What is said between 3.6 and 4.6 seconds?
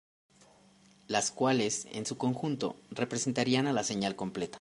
a la señal completa.